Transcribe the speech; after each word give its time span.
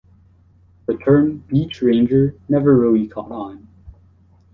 The 0.87 0.97
term 0.97 1.43
beach-ranger 1.47 2.33
never 2.49 2.75
really 2.75 3.07
caught 3.07 3.29
on. 3.31 3.67